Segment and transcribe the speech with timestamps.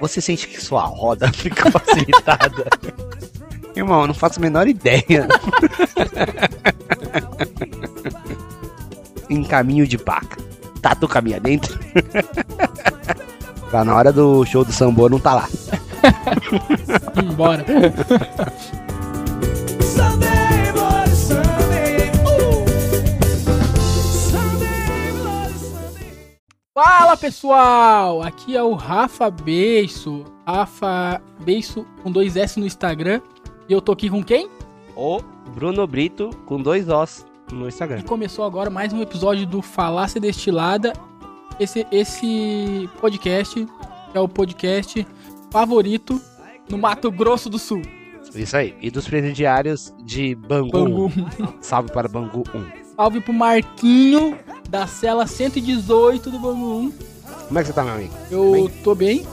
[0.00, 2.66] Você sente que sua roda fica facilitada?
[3.74, 5.28] Irmão, eu não faço a menor ideia.
[9.28, 10.38] em caminho de paca.
[10.80, 11.78] Tá tu caminha dentro?
[13.70, 15.48] tá na hora do show do Sambo, não tá lá.
[17.34, 17.64] Bora.
[26.98, 33.20] Fala pessoal, aqui é o Rafa Beiço, Rafa Beiço com dois S no Instagram.
[33.68, 34.48] E eu tô aqui com quem?
[34.96, 35.20] O
[35.54, 38.00] Bruno Brito com dois Os no E Instagram.
[38.00, 40.94] começou agora mais um episódio do Falácia Destilada.
[41.60, 43.66] Esse, esse podcast
[44.14, 45.06] é o podcast
[45.50, 46.18] favorito
[46.66, 47.82] no Mato Grosso do Sul.
[48.34, 48.74] Isso aí.
[48.80, 50.70] E dos presidiários de Bangu.
[50.70, 51.12] Bangu.
[51.60, 52.86] Salve para Bangu 1.
[52.96, 56.92] Salve pro Marquinho da cela 118 do Bangu 1.
[57.48, 58.14] Como é que você tá, meu amigo?
[58.30, 58.68] Eu Bem?
[58.82, 59.26] tô bem.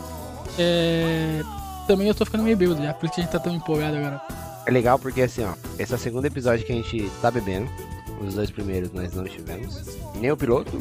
[0.58, 1.42] É,
[1.88, 3.98] Também eu tô ficando meio bêbado já, por isso que a gente tá tão empolgado
[3.98, 4.22] agora.
[4.66, 7.68] É legal porque assim, ó, esse é o segundo episódio que a gente tá bebendo.
[8.26, 9.82] Os dois primeiros nós não estivemos.
[10.16, 10.72] Nem o piloto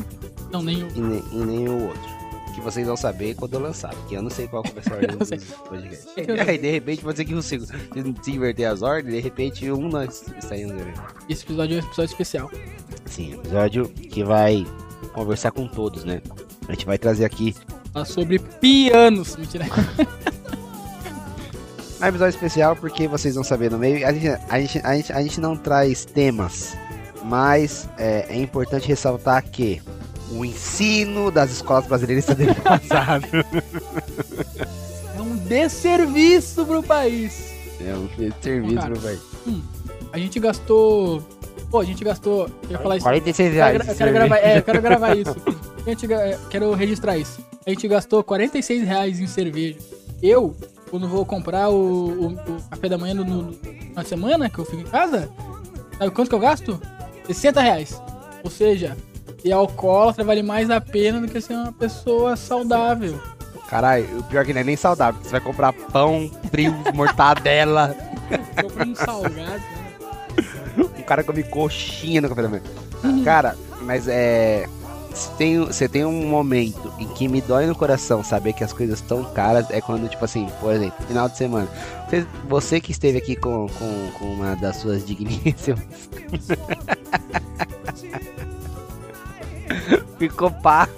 [0.53, 0.89] Não, nem o.
[0.95, 2.22] e e nem o outro.
[2.55, 3.95] Que vocês vão saber quando eu lançar.
[3.95, 6.09] Porque eu não sei qual ser a ordem dos podcasts.
[6.17, 7.59] É Aí de repente pode ser que um se,
[8.29, 10.75] inverter as ordens, de repente um nós saímos.
[11.29, 12.51] Esse episódio é um episódio especial.
[13.07, 14.67] Sim, episódio que vai
[15.15, 16.21] conversar com todos, né?
[16.69, 17.55] A gente vai trazer aqui
[17.93, 19.37] Falar sobre pianos.
[19.37, 19.67] Mentira.
[22.01, 24.07] um episódio especial porque vocês vão saber no meio.
[24.07, 26.75] A gente, a gente, a gente, a gente não traz temas,
[27.23, 29.83] mas é, é importante ressaltar que
[30.37, 33.27] o ensino das escolas brasileiras está defasado.
[35.17, 37.53] É um desserviço pro país.
[37.81, 38.09] é um
[38.41, 39.21] serviço Cara, pro país.
[40.13, 41.23] A gente gastou.
[41.71, 42.49] Pô, a gente gastou.
[42.65, 43.05] Eu ia falar isso.
[43.05, 43.77] 46 Eu reais.
[43.79, 45.37] quero, eu quero gravar, é, eu quero gravar isso.
[45.87, 47.41] A gente, é, quero registrar isso.
[47.67, 49.79] A gente gastou 46 reais em cerveja.
[50.23, 50.55] Eu,
[50.91, 53.57] quando vou comprar o, o- o café da manhã no, no-
[53.95, 55.29] na semana que eu fico em casa,
[55.99, 56.81] sabe quanto que eu gasto?
[57.27, 58.03] 60 reais.
[58.45, 58.97] Ou seja,
[59.45, 63.21] e alcoólatra vale mais a pena do que ser uma pessoa saudável.
[63.69, 65.21] Caralho, o pior é que não é nem saudável.
[65.23, 67.97] Você vai comprar pão, frio, mortadela.
[68.61, 69.35] Compra um salgado.
[69.39, 69.61] né?
[70.77, 72.63] O cara come coxinha no café da manhã.
[73.25, 74.67] Cara, mas é.
[75.15, 78.73] se tem- Você tem um momento em que me dói no coração saber que as
[78.73, 79.67] coisas estão caras.
[79.71, 81.69] É quando, tipo assim, por exemplo, final de semana.
[82.09, 85.81] Você, você que esteve aqui com, com, com uma das suas digníssimas.
[90.19, 90.89] Ficou pá.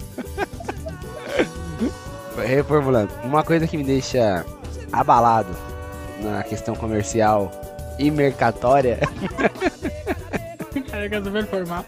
[2.46, 3.12] Reformulando.
[3.24, 4.44] Uma coisa que me deixa
[4.92, 5.54] abalado
[6.20, 7.50] na questão comercial
[7.98, 8.98] e mercatória
[10.90, 11.84] Cara, eu quero super formar.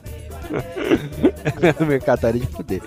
[1.87, 2.83] mercatório de poder.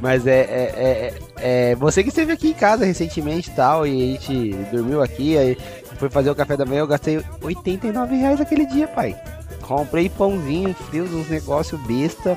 [0.00, 3.90] Mas é, é, é, é- você que esteve aqui em casa recentemente e tal, e
[4.02, 5.56] a gente dormiu aqui, aí
[5.98, 9.16] foi fazer o café da manhã, eu gastei 89 reais aquele dia, pai.
[9.62, 12.36] Comprei pãozinho, frios, uns negócios besta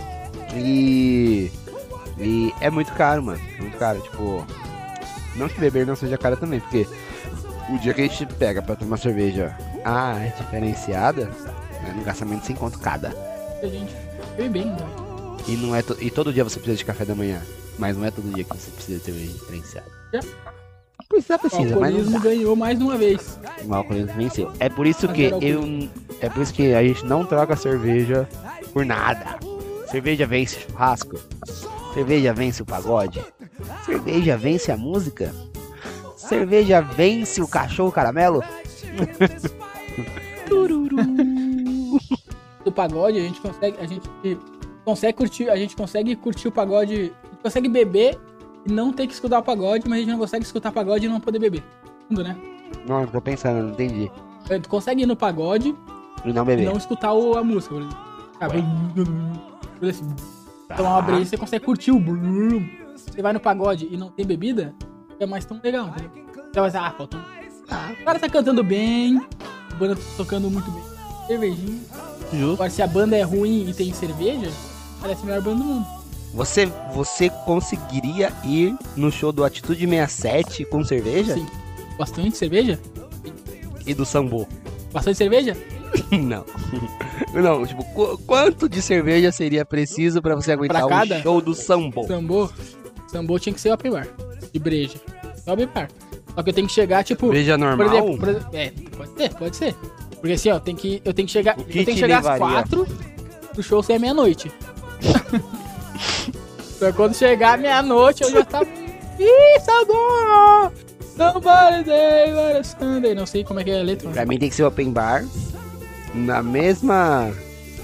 [0.55, 1.51] e.
[2.17, 3.39] E é muito caro, mano.
[3.57, 4.45] É muito caro, tipo.
[5.35, 6.85] Não que beber não seja caro também, porque
[7.69, 12.45] o dia que a gente pega pra tomar cerveja ah, é diferenciada, né, no gastamento
[12.45, 13.09] sem conto cada.
[13.61, 13.93] A gente
[14.35, 14.77] foi bem, né?
[15.47, 17.41] E, não é to- e todo dia você precisa de café da manhã.
[17.77, 19.87] Mas não é todo dia que você precisa de cerveja diferenciada.
[20.13, 20.19] É.
[21.07, 22.19] Precisa, O mas não dá.
[22.19, 23.39] ganhou mais de uma vez.
[23.65, 24.51] O alcoolismo venceu.
[24.59, 25.89] É por isso que eu.
[26.21, 28.27] É por isso que a gente não troca cerveja
[28.73, 29.39] por nada.
[29.91, 31.17] Cerveja vence churrasco.
[31.93, 33.23] Cerveja vence o pagode.
[33.85, 35.33] Cerveja vence a música.
[36.15, 38.43] Cerveja vence o cachorro caramelo.
[40.47, 40.97] Tururu.
[42.63, 44.09] do pagode, a gente consegue, a gente
[44.85, 48.19] consegue curtir, a gente consegue curtir o pagode, a gente consegue beber
[48.67, 51.09] e não ter que escutar o pagode, mas a gente não consegue escutar pagode e
[51.09, 51.63] não poder beber.
[52.09, 52.35] Tudo, né?
[52.87, 54.11] Não, tô pensando, não entendi.
[54.49, 55.75] É, Tu consegue ir no pagode
[56.25, 56.65] E não e beber.
[56.65, 57.97] não escutar o- a música, por exemplo.
[58.41, 58.47] Ah,
[59.87, 60.15] assim,
[60.75, 62.67] tomar uma breja, você consegue curtir o blum.
[62.95, 64.73] Você vai no pagode e não tem bebida,
[65.19, 66.25] é mais tão legal, entendeu?
[66.51, 67.19] Você vai dizer, ah, faltou.
[67.69, 69.21] Ah, o cara tá cantando bem,
[69.71, 70.83] a banda tá tocando muito bem.
[71.27, 71.79] Cervejinha.
[72.33, 72.53] Justo.
[72.53, 74.51] Agora, se a banda é ruim e tem cerveja,
[74.99, 75.87] parece a melhor banda do mundo.
[76.33, 81.33] Você, você conseguiria ir no show do Atitude 67 com cerveja?
[81.33, 81.47] Sim.
[81.97, 82.79] Bastante cerveja?
[83.85, 84.47] E do Sambo?
[84.91, 85.57] Bastante cerveja?
[86.11, 86.45] Não.
[87.33, 91.19] Não, tipo, qu- quanto de cerveja seria preciso pra você aguentar Pra cada?
[91.19, 92.05] o show do Sambo?
[92.07, 92.49] Sambô?
[93.07, 94.07] Sambô tinha que ser open bar.
[94.51, 94.97] De breja.
[95.45, 95.89] Só open bar.
[96.35, 97.27] Só que eu tenho que chegar, tipo.
[97.27, 97.87] Por normal?
[97.87, 99.75] exemplo, por exemplo- é, pode ser, pode ser.
[100.19, 102.25] Porque assim, ó, tem que, eu tenho que chegar, O eu tenho que chegar às
[102.25, 102.47] levaria?
[102.55, 102.87] quatro,
[103.57, 104.51] o show ser meia-noite.
[106.75, 108.67] então quando chegar meia-noite, eu já tava
[109.19, 110.71] Ih, sabor!
[111.17, 113.13] Somebody day, but a Sunday.
[113.13, 114.09] Não sei como é que é a letra.
[114.09, 115.25] Pra mim tem que ser open bar.
[116.25, 117.31] Na mesma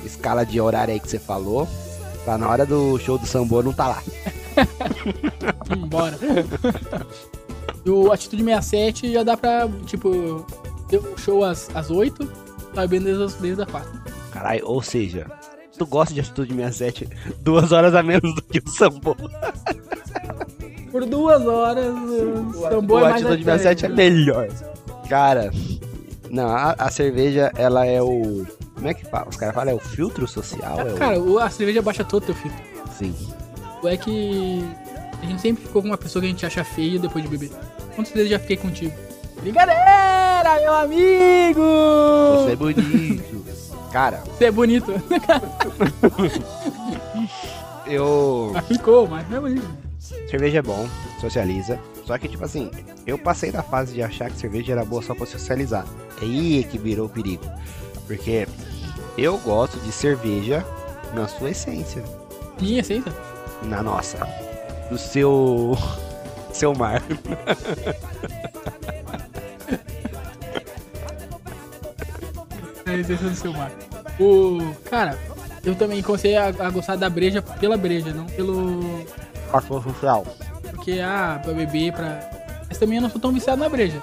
[0.04, 1.68] escala de horário aí que você falou.
[2.24, 4.04] Pra na hora do show do Sambô não tá lá.
[5.70, 6.18] Hum, bora.
[7.86, 10.46] E o Atitude 67 já dá pra, tipo,
[10.88, 12.26] ter um show às, às 8,
[12.74, 13.90] tá bem desde, as- desde as 4.
[14.32, 15.26] Caralho, ou seja,
[15.78, 17.10] tu gosta de Atitude 67
[17.42, 19.16] duas horas a menos do que o Sambô.
[20.92, 24.48] Por duas horas, o tambor o é mais Atitude 67 é melhor.
[25.10, 25.52] Cara,
[26.36, 28.46] não, a, a cerveja, ela é o.
[28.76, 29.28] Como é que fala?
[29.30, 30.80] Os caras falam, é o filtro social?
[30.82, 32.60] É o- Cara, o- a cerveja baixa todo teu filtro.
[32.98, 33.16] Sim.
[33.82, 34.64] O é que
[35.22, 37.52] a gente sempre ficou com uma pessoa que a gente acha feia depois de beber.
[37.96, 38.94] Quantas vezes eu já fiquei contigo?
[39.42, 41.62] Brincadeira, meu amigo!
[42.44, 43.46] Você é bonito.
[43.92, 44.92] Cara, Você é bonito.
[47.88, 48.52] eu.
[48.54, 49.68] Mas ficou, mas é bonito.
[50.30, 50.88] Cerveja é bom,
[51.22, 51.80] socializa.
[52.06, 52.70] Só que, tipo assim,
[53.06, 55.86] eu passei da fase de achar que cerveja era boa só pra socializar.
[56.22, 57.44] É aí que virou o perigo.
[58.06, 58.48] Porque
[59.18, 60.64] eu gosto de cerveja
[61.14, 62.04] na sua essência.
[62.62, 63.12] Minha aceita?
[63.64, 64.18] Na nossa.
[64.90, 65.76] Do seu.
[66.54, 67.02] Seu mar.
[72.86, 73.72] É a essência do seu mar.
[74.20, 74.60] O.
[74.90, 75.18] Cara,
[75.64, 79.06] eu também comecei a, a gostar da breja pela breja, não pelo.
[79.52, 80.26] Fator social.
[80.86, 82.30] Porque, ah, pra beber, pra.
[82.68, 84.00] Mas também eu não sou tão viciado na breja.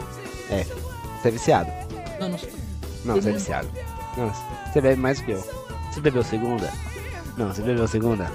[0.50, 0.64] É.
[0.64, 1.70] Você é viciado.
[2.18, 2.48] Não, não sou.
[3.04, 3.68] Não, você é viciado.
[4.16, 4.32] Não,
[4.66, 5.44] você bebe mais do que eu.
[5.92, 6.68] Você bebeu segunda?
[7.38, 8.28] Não, você bebeu segunda?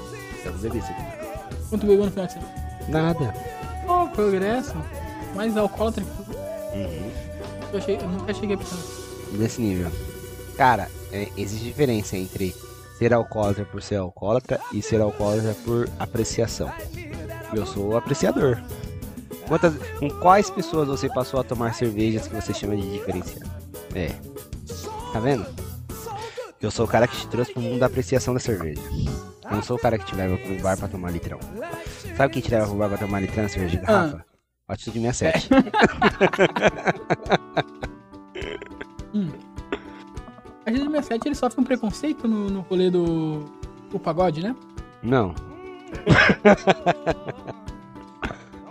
[0.46, 1.18] Eu não bebi segunda.
[1.70, 2.54] Quanto bebeu no final de semana?
[2.88, 3.34] Nada.
[3.86, 4.76] Pô, progresso.
[5.36, 6.32] Mais alcoólatra que.
[6.78, 7.12] Uhum.
[7.74, 8.78] Eu, achei, eu nunca cheguei a pensar.
[9.34, 9.92] Nesse nível.
[10.56, 12.56] Cara, é, existe diferença entre
[12.98, 16.72] ser alcoólatra por ser alcoólatra e ser alcoólatra por apreciação.
[17.54, 18.62] Eu sou apreciador.
[19.48, 23.50] Quantas, com quais pessoas você passou a tomar cervejas que você chama de diferenciado?
[23.96, 24.10] É.
[25.14, 25.46] Tá vendo?
[26.60, 28.82] Eu sou o cara que te trouxe pro mundo da apreciação da cerveja.
[29.46, 31.40] Eu não sou o cara que te leva pro bar pra tomar litrão.
[32.16, 34.26] Sabe quem te leva pro bar pra tomar litrão, cerveja de garrafa?
[34.68, 35.50] Atitude 67.
[39.14, 39.32] Hum.
[40.66, 43.46] A gente 67 ele sofre um preconceito no, no rolê do.
[43.92, 44.56] O pagode, né?
[45.02, 45.34] Não.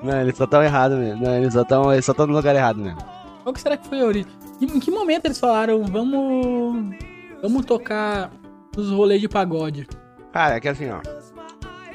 [0.02, 1.22] Não, eles só estão errados mesmo.
[1.24, 2.98] Não, eles só estão eles só tão no lugar errado mesmo.
[3.42, 4.24] Qual que será que foi?
[4.60, 6.94] E Em que momento eles falaram, vamos.
[7.42, 8.30] Vamos tocar
[8.76, 9.86] nos rolês de pagode?
[10.32, 11.00] Cara, é que assim, ó.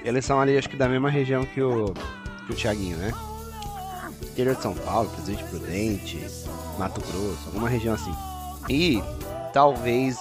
[0.04, 1.94] Eles são ali, acho que da mesma região que o,
[2.46, 3.12] que o Thiaguinho, né?
[4.22, 6.20] Interior de São Paulo, Presidente Prudente,
[6.80, 8.14] Mato Grosso, alguma região assim.
[8.70, 9.02] E
[9.54, 10.20] talvez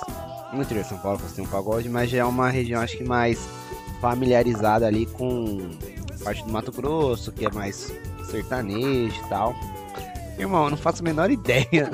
[0.52, 2.96] no interior de São Paulo fosse ter um pagode, mas já é uma região, acho
[2.96, 3.48] que mais
[4.00, 5.70] familiarizada ali com
[6.24, 7.92] parte do Mato Grosso, que é mais
[8.30, 9.54] sertanejo e tal.
[10.38, 11.90] Irmão, eu não faço a menor ideia.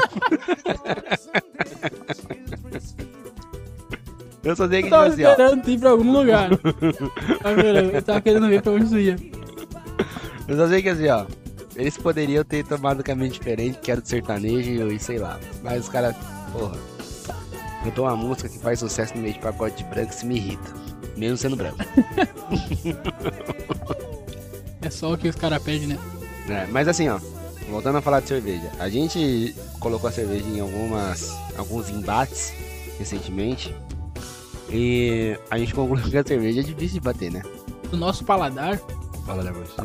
[4.44, 5.30] eu só sei que, Eu tipo tava assim, ó.
[5.30, 6.50] esperando tu ir pra algum lugar.
[6.52, 9.16] Esperando, eu tava querendo ver pra onde tu ia.
[10.46, 11.26] Eu só sei que assim, ó.
[11.74, 15.38] Eles poderiam ter tomado um caminho diferente, que era do sertanejo e sei lá.
[15.62, 16.14] Mas os caras,
[16.52, 16.76] porra.
[17.84, 20.85] Cantou uma música que faz sucesso no meio de pacote branco, isso me irrita.
[21.16, 21.78] Mesmo sendo branco.
[24.82, 25.98] É só o que os caras pedem, né?
[26.48, 27.18] É, mas assim, ó.
[27.68, 28.70] Voltando a falar de cerveja.
[28.78, 31.36] A gente colocou a cerveja em algumas.
[31.58, 32.52] alguns embates
[32.96, 33.74] recentemente.
[34.70, 37.42] E a gente concluiu que a cerveja é difícil de bater, né?
[37.90, 38.80] Do nosso paladar,
[39.26, 39.82] da você,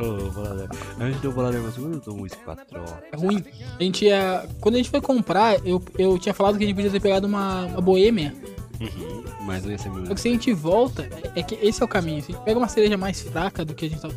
[0.00, 0.68] Ô, paladar.
[0.98, 2.84] A gente tem um paladar você, eu tomo uísque patrão.
[3.12, 3.44] é ruim.
[3.78, 4.48] A gente ia.
[4.60, 7.26] Quando a gente foi comprar, eu, eu tinha falado que a gente podia ter pegado
[7.26, 8.34] uma, uma boêmia.
[8.80, 9.24] Uhum.
[9.42, 10.06] Mas não ia ser meu.
[10.06, 12.22] Só que se a gente volta, é, que esse é o caminho.
[12.22, 14.08] Se a gente pega uma cereja mais fraca do que a gente tá.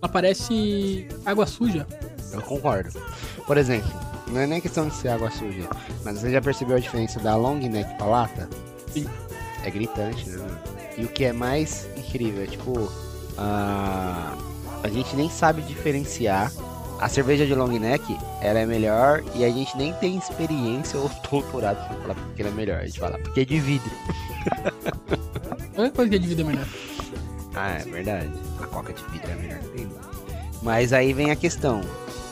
[0.00, 1.86] Ela parece água suja.
[2.32, 2.90] Eu concordo.
[3.46, 3.90] Por exemplo,
[4.28, 5.68] não é nem questão de ser água suja,
[6.04, 8.48] mas você já percebeu a diferença da long neck pra lata?
[8.92, 9.08] Sim.
[9.64, 10.46] É gritante, né?
[10.96, 12.90] E o que é mais incrível é tipo.
[13.36, 14.36] A,
[14.82, 16.52] a gente nem sabe diferenciar.
[17.00, 21.08] A cerveja de long neck, ela é melhor e a gente nem tem experiência ou
[21.30, 22.80] doutorado pra falar porque ela é melhor.
[22.80, 23.90] A gente fala, porque é de vidro.
[25.74, 26.66] Qualquer coisa que é de vida melhor.
[27.54, 28.30] Ah, é verdade.
[28.60, 29.58] A coca de vidro é melhor.
[30.62, 31.80] Mas aí vem a questão.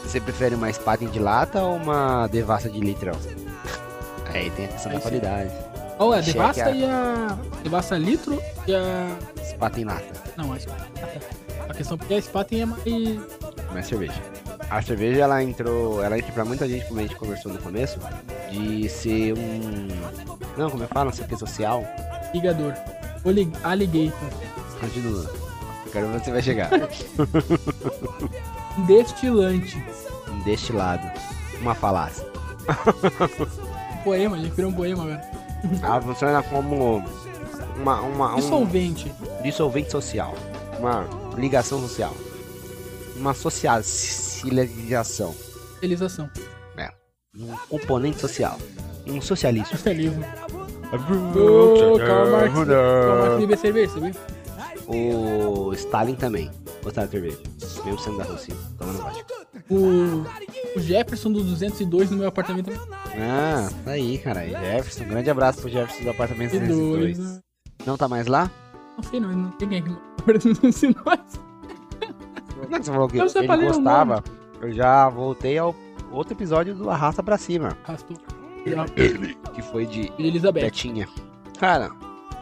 [0.02, 3.14] Você prefere uma Spaten de lata ou uma devassa de litrão?
[4.32, 5.08] Aí tem a questão Aí da sim.
[5.08, 5.50] qualidade.
[5.98, 7.38] Olha, a Cheque devassa a- e a.
[7.62, 9.16] Devassa litro e a.
[9.50, 10.04] Spaten lata.
[10.36, 10.86] Não, a Spaten.
[11.68, 12.84] A questão porque a Spaten é mais.
[13.72, 14.20] Mais cerveja.
[14.70, 16.02] A cerveja ela entrou.
[16.02, 17.98] Ela entra pra muita gente, como a gente conversou no começo,
[18.50, 19.88] de ser um.
[20.56, 21.84] Não, como eu falo, não sei o que social.
[22.34, 22.74] ligador.
[23.24, 24.28] Oli- Alligator.
[24.80, 25.30] Continua.
[25.92, 26.70] Quero ver onde você vai chegar.
[28.86, 29.82] Destilante.
[30.44, 31.08] Deste lado.
[31.60, 32.26] Uma falácia.
[34.04, 35.30] Poema, a gente virou um poema agora.
[35.82, 37.02] Ela funciona como
[37.76, 39.12] uma, uma, um Dissolvente.
[39.42, 40.34] dissolvente social.
[40.78, 41.04] Uma
[41.36, 42.14] ligação social.
[43.16, 43.32] Uma
[44.40, 45.34] socialização.
[45.80, 46.30] Realização.
[47.38, 48.58] Um componente social.
[49.06, 49.68] Um socialismo.
[49.68, 50.24] Socialismo.
[51.36, 52.54] Ô, Karl Marx.
[52.54, 54.12] Karl Marx bebia cerveja, sabia?
[54.86, 56.50] O Stalin também.
[56.82, 57.38] Gostava de cerveja.
[57.84, 58.54] Mesmo sendo da Rússia.
[58.78, 59.34] Tomando vodka.
[59.68, 60.24] O,
[60.78, 62.70] o Jefferson do 202 no meu apartamento.
[63.18, 64.46] Ah, tá aí, cara.
[64.48, 65.04] Jefferson.
[65.04, 67.18] Um grande abraço pro Jefferson do apartamento 202.
[67.18, 67.42] 202.
[67.84, 68.50] Não tá mais lá?
[68.96, 71.45] Não sei, não, não tem quem aqui no apartamento 202.
[72.70, 74.24] Não, você falou que Eu ele gostava.
[74.60, 75.74] Eu já voltei ao
[76.10, 77.76] outro episódio do Arrasta Pra Cima.
[77.86, 78.16] Arrastou.
[79.54, 80.62] Que foi de E Elizabeth.
[80.62, 81.08] Betinha.
[81.58, 81.90] Cara,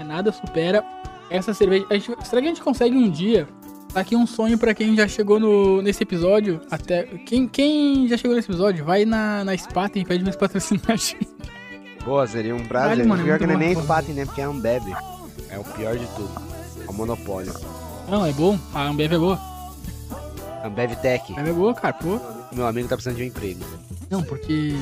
[0.05, 0.85] Nada supera
[1.31, 1.87] essa cerveja.
[1.91, 3.47] A gente- será que a gente consegue um dia?
[3.93, 6.61] Tá aqui um sonho pra quem já chegou no, nesse episódio.
[6.71, 10.91] Até quem, quem já chegou nesse episódio, vai na, na Spaten e pede mais patrocinar
[10.91, 11.29] a gente.
[12.05, 12.91] boa, seria um prazer.
[12.91, 13.75] Caralho, mano, é pior que não é nem.
[13.77, 14.25] Spaten, né?
[14.27, 14.83] Porque é Ambev.
[15.49, 16.31] É o pior de tudo.
[16.87, 17.53] É o monopólio.
[18.09, 18.59] Não, é bom.
[18.75, 19.39] A Ambev é boa.
[20.65, 21.33] Ambev Tech.
[21.33, 21.95] A Ambev é boa, cara.
[21.95, 22.21] Pô.
[22.53, 23.61] Meu amigo tá precisando de um emprego.
[24.11, 24.75] Não, porque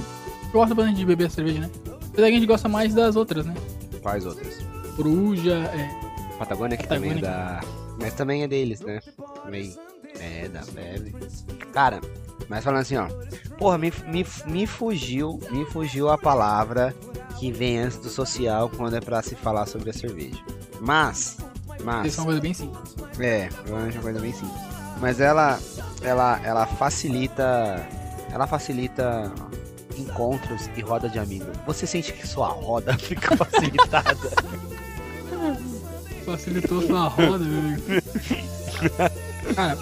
[0.53, 1.71] gosta bastante de beber cerveja, né?
[1.87, 3.55] Apesar que a gente gosta mais das outras, né?
[4.03, 4.59] Quais outras?
[4.97, 5.91] Coruja, é.
[6.39, 7.61] Patagônia que também é Patagônia.
[7.61, 7.83] da.
[7.99, 9.01] Mas também é deles, né?
[9.43, 9.77] Também.
[10.21, 11.15] É, da Ambev.
[11.73, 12.01] Cara,
[12.49, 13.09] mas falando assim, ó.
[13.59, 15.41] Porra, me, me, me fugiu.
[15.51, 16.95] Me fugiu a palavra
[17.39, 20.39] que vem antes do social quando é pra se falar sobre a cerveja.
[20.81, 21.39] Mas.
[21.83, 22.09] Mas.
[22.09, 22.95] Isso é uma coisa bem simples.
[23.19, 24.82] É, é uma coisa bem simples.
[25.01, 25.59] Mas ela,
[26.03, 27.85] ela, ela facilita,
[28.31, 29.33] ela facilita
[29.99, 31.49] encontros e roda de amigos.
[31.67, 34.17] Você sente que sua roda fica facilitada?
[36.25, 37.83] Facilitou sua roda, meu amigo.
[39.57, 39.77] Cara,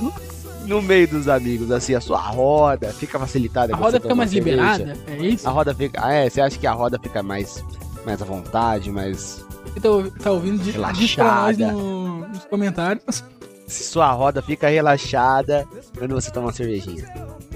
[0.67, 3.75] no meio dos amigos, assim, a sua roda fica facilitada.
[3.75, 4.57] a roda fica mais cerveja?
[4.57, 5.47] liberada, é isso?
[5.49, 7.63] A roda fica, ah, é, você acha que a roda fica mais,
[8.07, 10.63] mais à vontade, mais Você tá, ouvi- ouvindo?
[10.63, 11.73] Diz, diz pra nós Relaxada.
[11.73, 13.25] no- nos comentários.
[13.71, 17.07] Se sua roda fica relaxada quando você toma uma cervejinha?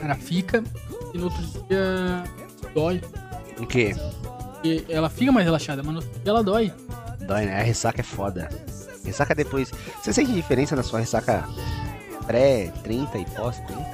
[0.00, 0.62] Cara, fica
[1.12, 2.24] e no outro dia
[2.74, 3.02] dói.
[3.58, 3.94] O quê?
[4.62, 6.72] E ela fica mais relaxada, mas no outro dia ela dói.
[7.20, 7.60] Dói, né?
[7.60, 8.48] A ressaca é foda.
[9.04, 9.70] Ressaca depois.
[10.02, 11.46] Você sente diferença na sua ressaca
[12.26, 13.84] pré-30 e pós-30?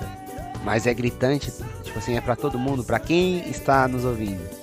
[0.64, 4.60] Mas é gritante, tipo assim, é pra todo mundo, pra quem está nos ouvindo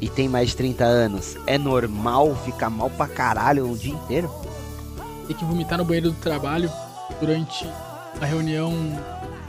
[0.00, 4.30] e tem mais de 30 anos, é normal ficar mal pra caralho o dia inteiro?
[5.26, 6.70] Tem que vomitar no banheiro do trabalho
[7.20, 7.66] durante
[8.20, 8.72] a reunião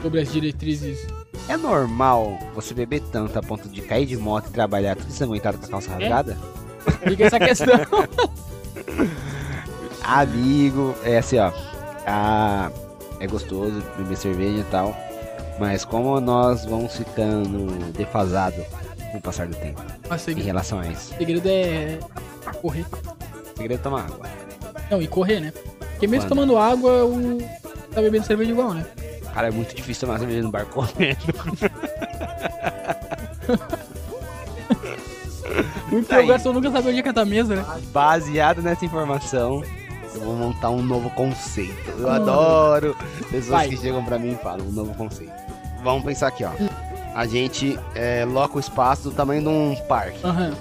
[0.02, 1.06] sobre as diretrizes.
[1.48, 5.58] É normal você beber tanto a ponto de cair de moto e trabalhar tudo ensanguentado
[5.58, 6.36] com a calça rasgada?
[7.06, 7.78] Fica essa questão.
[10.02, 11.52] Amigo, é assim, ó.
[12.06, 12.70] Ah,
[13.20, 14.96] é gostoso beber cerveja e tal.
[15.58, 18.64] Mas como nós vamos ficando defasado
[19.10, 21.12] com o passar do tempo o em relação a isso.
[21.14, 21.98] o segredo é
[22.60, 22.86] correr.
[22.92, 24.26] O segredo é tomar água.
[24.90, 25.52] Não, e correr, né?
[25.98, 27.38] Porque mesmo tomando água, o...
[27.92, 28.86] tá bebendo cerveja igual, né?
[29.34, 31.18] Cara, é muito difícil tomar cerveja no bar correndo.
[35.90, 36.24] O Tá aí.
[36.24, 37.64] empolgação garçom nunca sabe onde é que tá a mesa, né?
[37.92, 39.62] Baseado nessa informação,
[40.14, 41.74] eu vou montar um novo conceito.
[41.98, 42.10] Eu Hum.
[42.10, 42.96] adoro
[43.30, 43.68] pessoas Vai.
[43.68, 45.32] que chegam pra mim e falam um novo conceito.
[45.82, 46.50] Vamos pensar aqui, ó.
[47.14, 50.18] A gente é, loca o espaço do tamanho de um parque.
[50.24, 50.52] Aham.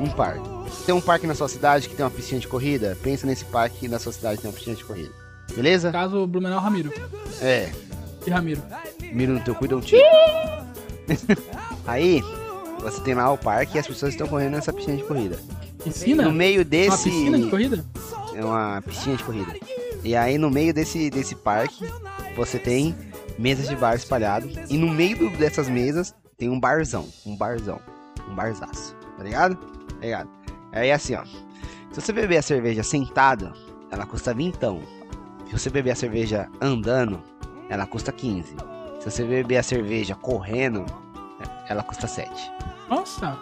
[0.00, 0.55] Um parque.
[0.84, 2.96] Tem um parque na sua cidade que tem uma piscina de corrida?
[3.02, 5.10] Pensa nesse parque que na sua cidade tem uma piscina de corrida.
[5.54, 5.90] Beleza?
[5.90, 6.92] Caso Blumenau Ramiro.
[7.40, 7.72] É.
[8.26, 8.62] E Ramiro.
[9.12, 10.02] Mira no teu cu e dá um tiro.
[11.86, 12.22] Aí,
[12.80, 15.38] você tem lá o parque e as pessoas estão correndo nessa piscina de corrida.
[15.82, 16.24] Piscina?
[16.24, 17.04] No meio Uma desse.
[17.10, 17.84] piscina de corrida?
[18.34, 19.54] É uma piscina de corrida.
[20.02, 21.84] E aí no meio desse, desse parque,
[22.36, 22.94] você tem
[23.38, 24.48] mesas de bar espalhado.
[24.68, 27.08] E no meio dessas mesas tem um barzão.
[27.24, 27.80] Um barzão.
[28.28, 28.94] Um barzaço.
[29.16, 29.56] Tá ligado?
[29.56, 30.28] Tá ligado?
[30.76, 31.24] Aí assim, ó.
[31.90, 33.52] Se você beber a cerveja sentado,
[33.90, 34.82] ela custa vintão.
[35.46, 37.22] Se você beber a cerveja andando,
[37.68, 38.54] ela custa 15.
[39.00, 40.84] Se você beber a cerveja correndo,
[41.68, 42.30] ela custa 7.
[42.88, 43.38] Nossa.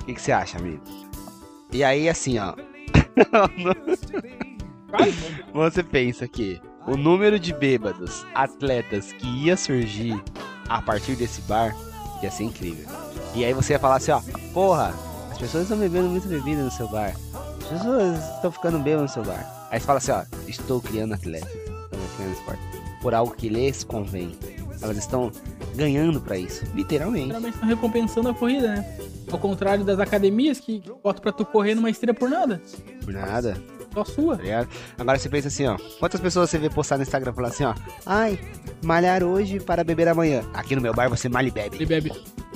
[0.00, 0.82] O que, que você acha, amigo?
[1.72, 2.54] E aí, assim, ó.
[5.52, 10.22] Você pensa que o número de bêbados, atletas que ia surgir
[10.68, 11.74] a partir desse bar
[12.22, 12.86] ia ser incrível.
[13.34, 14.20] E aí você ia falar assim, ó,
[14.52, 14.94] porra,
[15.44, 17.14] pessoas estão bebendo muita bebida no seu bar.
[17.60, 19.68] As pessoas estão ficando bêbadas no seu bar.
[19.70, 22.62] Aí você fala assim, ó, estou criando atletas, estou criando esporte.
[23.02, 24.34] Por algo que lhes convém.
[24.80, 25.30] Elas estão
[25.76, 27.26] ganhando pra isso, literalmente.
[27.26, 28.98] Geralmente estão recompensando a corrida, né?
[29.30, 32.62] Ao contrário das academias que botam pra tu correr numa esteira por nada.
[33.04, 33.56] Por nada.
[33.92, 34.38] Só sua.
[34.38, 34.66] tá?
[34.98, 35.76] Agora você pensa assim, ó.
[36.00, 37.74] Quantas pessoas você vê postar no Instagram falando assim, ó.
[38.06, 38.38] Ai,
[38.82, 40.42] malhar hoje para beber amanhã.
[40.54, 41.84] Aqui no meu bar você malha e bebe.
[41.84, 42.12] bebe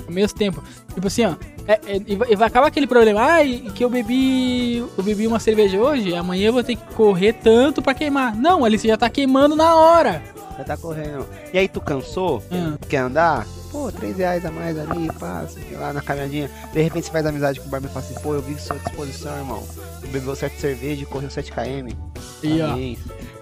[0.09, 0.63] ao mesmo tempo.
[0.93, 1.35] Tipo assim, ó.
[1.67, 3.21] é- é- e vai acabar aquele problema.
[3.21, 4.77] Ai, que eu bebi.
[4.97, 8.35] Eu bebi uma cerveja hoje, amanhã eu vou ter que correr tanto pra queimar.
[8.35, 10.21] Não, ali você já tá queimando na hora.
[10.57, 11.25] Você tá correndo.
[11.53, 12.43] E aí tu cansou?
[12.51, 12.77] Ah.
[12.89, 13.45] Quer andar?
[13.71, 16.49] Pô, 3 reais a mais ali, passa, sei lá, na caminhadinha.
[16.73, 18.75] De repente você faz amizade com o barman e fala assim, pô, eu vi sua
[18.77, 19.63] disposição, irmão.
[20.01, 21.95] Tu bebeu 7 cerveja e correu 7km.
[22.41, 22.75] E ó.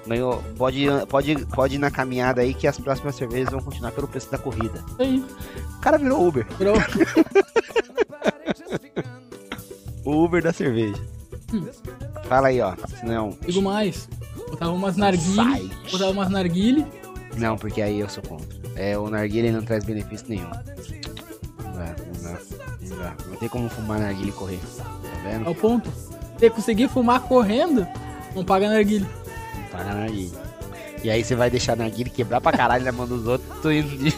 [0.08, 0.44] Ganhou.
[0.58, 4.32] Pode, pode, pode ir na caminhada aí que as próximas cervejas vão continuar pelo preço
[4.32, 4.84] da corrida.
[4.98, 5.24] Aí.
[5.78, 6.48] O cara virou Uber.
[6.58, 6.76] Virou.
[10.08, 10.96] O Uber da cerveja.
[11.54, 11.68] Hum.
[12.30, 12.74] Fala aí, ó.
[13.04, 13.38] Não.
[13.46, 14.08] Digo mais.
[14.50, 15.70] Botava umas narguile.
[15.92, 16.86] Botava umas narguile.
[17.36, 18.58] Não, porque aí eu sou contra.
[18.78, 20.50] É, o narguilha não traz benefício nenhum.
[20.50, 22.40] Não dá, não dá,
[22.82, 23.16] não dá.
[23.28, 24.60] Não tem como fumar narguilha e correr.
[24.78, 25.46] Tá vendo?
[25.46, 25.92] Ao ponto.
[26.38, 27.86] Você conseguir fumar correndo,
[28.34, 29.06] não paga narguile.
[29.72, 30.38] Não paga narguilha.
[31.04, 33.70] E aí você vai deixar a narguilha quebrar pra caralho na mão dos outros, tô
[33.72, 34.14] indo de...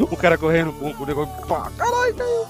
[0.00, 2.46] o cara correndo, pum, o negócio, pá, caralho, caiu.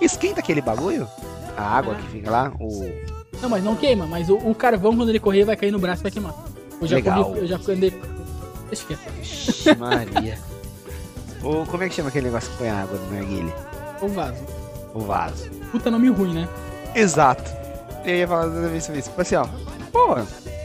[0.00, 1.08] Esquenta aquele bagulho?
[1.56, 2.92] A água que fica lá, o...
[3.40, 4.06] Não, mas não queima.
[4.06, 6.34] Mas o, o carvão, quando ele correr, vai cair no braço e vai queimar.
[6.80, 7.24] Eu já Legal.
[7.24, 8.00] comi- eu já andei.
[9.78, 10.38] Maria.
[11.42, 13.54] o, como é que chama aquele negócio que põe a água no narguilha?
[14.00, 14.42] O vaso.
[14.94, 15.50] O vaso.
[15.70, 16.48] Puta nome ruim, né?
[16.94, 17.50] Exato.
[18.04, 19.08] Eu ia falar exatamente isso.
[19.10, 19.46] Tipo assim, ó.
[19.92, 20.16] Pô,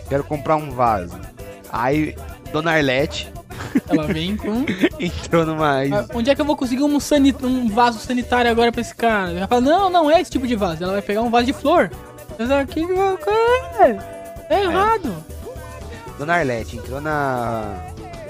[0.08, 1.18] quero comprar um vaso.
[1.72, 2.16] Aí,
[2.52, 3.32] Dona Arlete
[3.90, 4.66] Ela vem com.
[5.00, 5.82] entrou numa.
[5.84, 8.96] Ah, onde é que eu vou conseguir um, sani- um vaso sanitário agora pra esse
[8.96, 9.32] cara?
[9.32, 10.84] Ela fala, não, não é esse tipo de vaso.
[10.84, 11.92] Ela vai pegar um vaso de flor.
[12.38, 15.14] Mas aqui, cara, é errado.
[16.18, 17.76] Dona Arlete entrou na.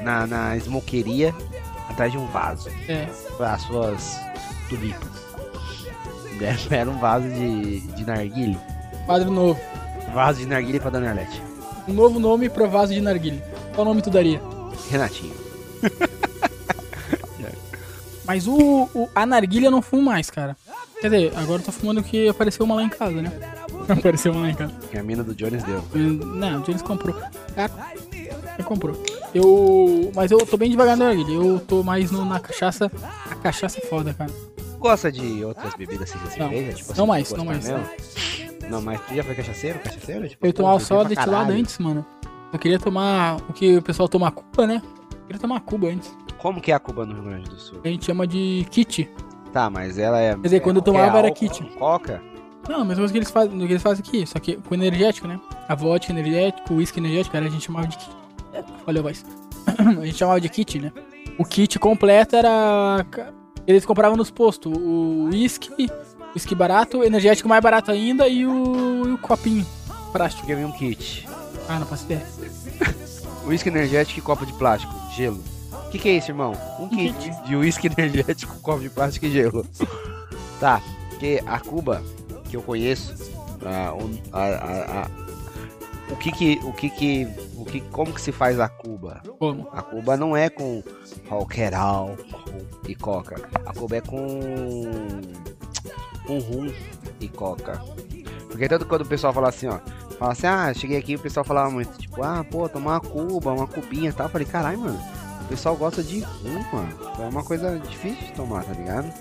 [0.01, 1.35] Na, na esmoqueria
[1.89, 3.05] atrás de um vaso É.
[3.37, 4.17] para as suas
[4.69, 5.09] tulipas.
[6.71, 8.57] Era um vaso de, de narguile.
[9.09, 9.59] Quadro novo.
[10.13, 11.41] Vaso de narguile pra Dona Arlete.
[11.87, 13.43] Um novo nome pro vaso de narguilha.
[13.73, 14.39] Qual nome tu daria?
[14.91, 15.33] Renatinho.
[18.23, 20.55] Mas o, o a narguilha eu não fumo mais, cara.
[21.01, 23.31] Quer dizer, agora eu tô fumando que apareceu uma lá em casa, né?
[23.89, 24.73] apareceu uma lá em casa.
[24.91, 25.84] Que a mina do Jones deu.
[25.95, 27.15] Não, o James comprou.
[27.55, 27.71] Cara,
[28.13, 29.01] ele comprou.
[29.34, 30.12] Eu.
[30.13, 31.34] Mas eu tô bem devagar na narguilha.
[31.34, 32.91] Eu tô mais no- na cachaça.
[33.31, 34.29] A cachaça é foda, cara.
[34.77, 36.49] Gosta de outras bebidas sem ser Não.
[36.51, 36.77] cerveja?
[36.77, 37.67] Tipo Não assim, mais, gosta não mais.
[37.67, 37.84] mesmo?
[38.69, 39.79] Não, mas tu já foi cachaceiro?
[39.79, 40.29] Cachaceiro?
[40.29, 42.05] Tipo, Eu tomar pô, o só destilado antes, mano.
[42.51, 44.82] Eu queria tomar o que o pessoal toma Cuba, né?
[45.12, 46.15] Eu queria tomar Cuba antes.
[46.38, 47.82] Como que é a Cuba no Rio Grande do Sul?
[47.84, 49.10] A gente chama de kit.
[49.51, 50.36] Tá, mas ela é.
[50.36, 51.63] Quer dizer, quando eu é tomava era álcool kit.
[51.77, 52.21] Coca?
[52.67, 55.39] Não, mesma coisa que eles fazem, que eles fazem aqui, só que com energético, né?
[55.67, 58.12] A vodka energético, o whisky energético, era a gente chamava de kit.
[58.53, 59.25] É, Olha a voz.
[59.67, 60.91] a gente chamava de kit, né?
[61.38, 63.05] O kit completo era.
[63.65, 65.89] Eles compravam nos postos o whisky,
[66.33, 69.65] whisky barato, energético mais barato ainda e o, e o copinho
[70.11, 70.47] plástico.
[70.47, 71.27] Vem um kit.
[71.67, 72.25] Ah, não faço ideia.
[73.45, 74.93] Whisky energético e copo de plástico.
[75.15, 75.41] Gelo.
[75.87, 76.53] O que, que é isso, irmão?
[76.79, 77.15] Um kit
[77.45, 79.65] de whisky energético, copo de plástico e gelo.
[80.59, 82.03] Tá, porque a Cuba
[82.49, 83.13] que eu conheço,
[83.65, 85.07] a, o- a, a- a-
[86.11, 89.21] o que que, o que que, o que, como que se faz a Cuba?
[89.39, 89.67] Como?
[89.71, 90.83] A Cuba não é com
[91.27, 92.17] qualquer álcool
[92.87, 93.35] e coca.
[93.65, 95.21] A Cuba é com
[96.29, 96.71] com rum
[97.19, 97.81] e coca.
[98.47, 99.79] Porque tanto quando o pessoal fala assim, ó,
[100.19, 103.51] fala assim, ah, cheguei aqui o pessoal falava muito, tipo, ah, pô, tomar uma cuba,
[103.51, 104.27] uma cubinha e tal.
[104.27, 105.01] Eu falei, caralho, mano,
[105.41, 106.95] o pessoal gosta de rum, mano.
[107.19, 109.11] É uma coisa difícil de tomar, tá ligado?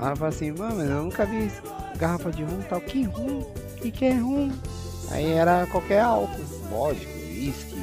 [0.00, 1.52] Aí eu falo assim, mano, mas eu nunca vi
[1.98, 2.80] garrafa de rum tal.
[2.80, 3.44] Que rum?
[3.82, 4.50] Que que é rum?
[5.10, 7.76] Aí era qualquer álcool, vodka, uísque,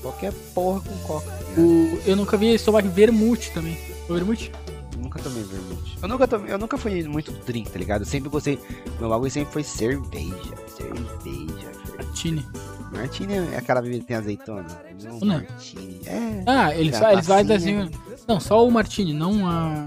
[0.00, 1.28] qualquer porra com coca.
[1.28, 1.60] tá?
[1.60, 3.76] O, eu nunca vi tomar vermute também.
[4.08, 4.52] Vermute?
[4.96, 5.77] Nunca tomei vermute.
[6.02, 8.02] Eu nunca tomei, eu nunca fui muito drink, tá ligado?
[8.02, 8.58] Eu sempre gostei.
[9.00, 10.34] Meu bagulho sempre foi cerveja.
[10.76, 11.68] Cerveja.
[11.96, 12.46] Martini.
[12.92, 14.64] Martini é aquela bebida que tem azeitona.
[15.02, 15.26] Não, Não.
[15.38, 16.00] Martini.
[16.06, 16.42] É.
[16.46, 17.90] Ah, eles, fa- eles fazem assim.
[18.26, 19.84] Não, só o Martini, não a.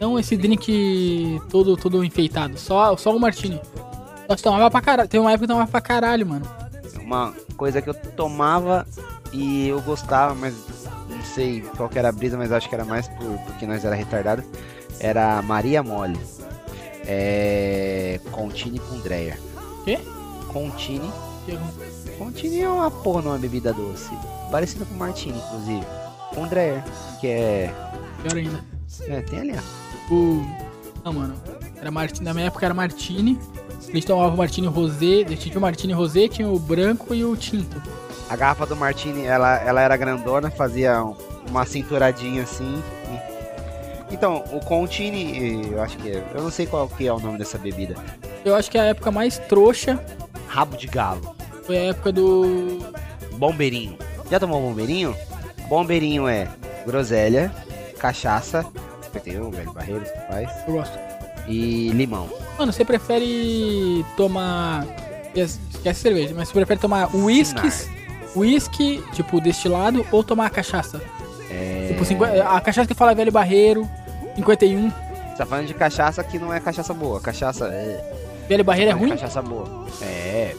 [0.00, 2.58] Não esse drink todo, todo enfeitado.
[2.58, 3.60] Só, só o Martini.
[4.28, 5.08] Nós tomava pra caralho.
[5.08, 6.46] Tem uma época que tomava pra caralho, mano.
[7.02, 8.86] Uma coisa que eu tomava
[9.32, 10.54] e eu gostava, mas
[11.08, 13.84] não sei qual que era a brisa, mas acho que era mais por, porque nós
[13.84, 14.42] era retardado.
[15.00, 16.18] Era Maria Mole.
[17.06, 18.20] É.
[18.30, 19.38] Contine com Dreyer.
[19.84, 19.98] Quê?
[20.52, 21.10] Contine.
[21.46, 21.58] Que-
[22.18, 24.10] Contine é uma porra numa bebida doce.
[24.50, 25.86] Parecida com Martini, inclusive.
[26.34, 26.84] Com Dreyer.
[27.20, 27.74] Que é.
[28.22, 28.64] Pior ainda.
[29.08, 30.14] É, tem ali, ó.
[30.14, 30.46] O.
[31.04, 31.34] Não, mano.
[31.76, 32.24] Era Martini.
[32.26, 33.38] Na minha época era Martini.
[33.88, 35.24] A gente tomava o Martini Rosé.
[35.24, 37.80] A gente tinha o Martini Rosé, tinha o branco e o tinto.
[38.28, 41.16] A garrafa do Martini, ela, ela era grandona, fazia um-
[41.48, 42.80] uma cinturadinha assim.
[44.10, 46.24] Então, o Contini, eu acho que é.
[46.34, 47.94] Eu não sei qual que é o nome dessa bebida.
[48.44, 50.02] Eu acho que a época mais trouxa
[50.50, 51.36] Rabo de galo.
[51.64, 52.80] Foi a época do.
[53.36, 53.96] Bombeirinho.
[54.28, 55.16] Já tomou bombeirinho?
[55.68, 56.48] Bombeirinho é
[56.84, 57.52] groselha,
[57.98, 58.66] cachaça,
[59.40, 60.98] um velho barreiro, faz, Eu gosto.
[61.46, 62.28] e limão.
[62.58, 64.84] Mano, você prefere tomar.
[65.34, 67.88] Esquece cerveja, mas você prefere tomar uísques,
[68.34, 71.00] uísque, tipo, destilado, ou tomar cachaça?
[71.48, 71.88] É...
[71.92, 73.88] Tipo, 50 a cachaça que fala velho barreiro,
[74.40, 74.90] 51.
[74.90, 77.20] Você tá falando de cachaça que não é cachaça boa.
[77.20, 78.46] Cachaça é.
[78.48, 79.10] Velho barreiro é ruim?
[79.10, 79.86] Cachaça boa.
[80.02, 80.54] É.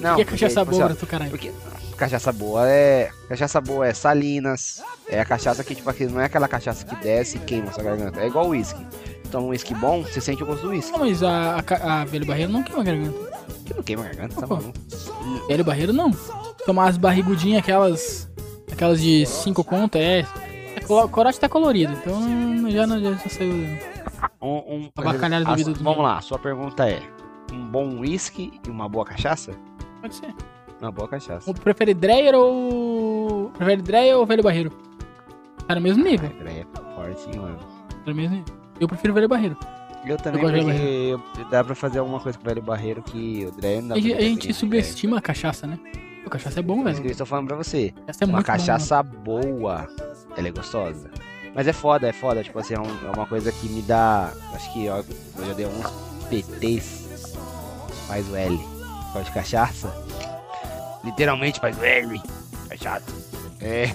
[0.00, 1.30] Não, que é porque, cachaça tipo boa assim, pra tu caralho?
[1.30, 1.52] Porque
[1.96, 3.10] cachaça boa é.
[3.28, 4.82] Cachaça boa é salinas.
[5.08, 7.84] É a cachaça que, tipo, aqui, não é aquela cachaça que desce e queima sua
[7.84, 8.20] garganta.
[8.20, 8.84] É igual uísque.
[9.24, 10.92] Então, um uísque bom, você sente o gosto do uísque.
[10.92, 13.18] Não, mas a, a, a velho barreiro não queima garganta.
[13.64, 14.56] Que não queima a garganta, tá Pô.
[14.56, 14.78] maluco?
[15.48, 16.10] Velho barreiro não.
[16.64, 18.28] Tomar as barrigudinhas, aquelas.
[18.70, 20.26] Aquelas de 5 conto, é.
[20.88, 23.52] É corote tá colorido, então já, não- já, saiu.
[24.40, 27.02] Um, um, Abacalhado do a- vida do Vamos lá, sua pergunta é:
[27.52, 29.52] um bom uísque e uma boa cachaça?
[30.00, 30.34] Pode ser.
[30.80, 31.52] Uma boa cachaça.
[31.54, 33.50] Prefere Dreyer ou.
[33.56, 34.70] Prefere Dreyer ou velho barreiro?
[35.66, 36.30] Tá no mesmo nível.
[36.30, 37.58] Peraí, é forte, hein, mano.
[37.58, 38.54] Tá no mesmo nível.
[38.78, 39.56] Eu prefiro velho barreiro.
[40.04, 43.44] Eu também, de porque eu- dá pra fazer alguma coisa com o velho barreiro que
[43.48, 45.78] o Dreyer não dá A, pra gente- a fazer gente ele, subestima a cachaça, né?
[46.26, 47.10] A cachaça é bom, É isso que eu velho.
[47.12, 47.94] estou falando pra você.
[48.06, 49.88] Essa é uma muito bom, cachaça boa,
[50.36, 51.08] ela é gostosa.
[51.54, 52.42] Mas é foda, é foda.
[52.42, 54.30] Tipo assim, é, um- é uma coisa que me dá.
[54.52, 54.98] Acho que ó,
[55.38, 55.86] eu já dei uns
[56.28, 57.36] PTs.
[58.08, 58.56] Faz o L.
[59.12, 59.90] Gosto de cachaça.
[61.04, 62.20] Literalmente faz o L.
[62.68, 63.06] Cachaça.
[63.60, 63.86] É.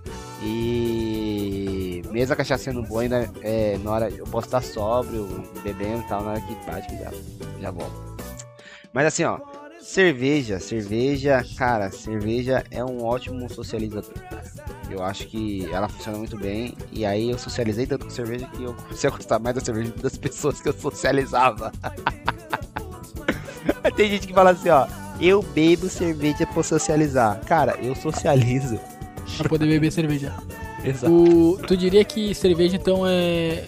[0.42, 2.02] e.
[2.10, 4.08] Mesmo a cachaça sendo boa, ainda é, na hora.
[4.10, 5.26] Eu posso estar sóbrio,
[5.62, 7.10] bebendo e tal, na hora que bate, já,
[7.60, 8.16] já volto.
[8.92, 9.38] Mas assim, ó.
[9.80, 14.12] Cerveja, cerveja, cara, cerveja é um ótimo socializador.
[14.90, 16.76] Eu acho que ela funciona muito bem.
[16.92, 19.92] E aí eu socializei tanto com cerveja que eu comecei a gostar mais da cerveja
[20.02, 21.72] das pessoas que eu socializava.
[23.96, 24.86] Tem gente que fala assim, ó.
[25.20, 27.40] Eu bebo cerveja pra socializar.
[27.44, 28.80] Cara, eu socializo.
[29.38, 30.34] Pra poder beber cerveja.
[30.84, 31.12] Exato.
[31.12, 33.64] O, tu diria que cerveja, então, é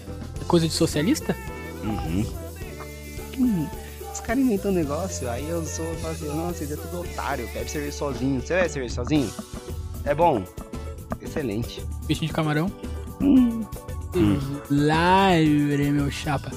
[0.46, 1.37] coisa de socialista?
[1.85, 2.41] Uhum.
[4.38, 7.49] Hum, inventam um negócio, aí eu sou eu falo assim, nossa, ele é tudo otário,
[7.53, 8.40] bebe cerveja sozinho.
[8.40, 9.31] Você bebe cerveja sozinho?
[10.05, 10.45] É bom?
[11.21, 11.85] Excelente.
[12.07, 12.71] Peixinho de camarão?
[13.21, 13.64] Hum.
[14.71, 16.51] Livre, meu chapa.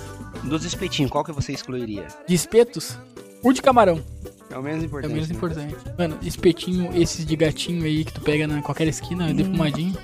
[0.44, 2.08] Dos espetinhos, qual que você excluiria?
[2.28, 2.98] De espetos?
[3.44, 4.02] O de camarão.
[4.50, 5.12] É o menos É importante.
[5.12, 5.36] o menos né?
[5.36, 5.76] importante.
[5.98, 9.98] Mano, espetinho, esses de gatinho aí que tu pega na qualquer esquina, defumadinho.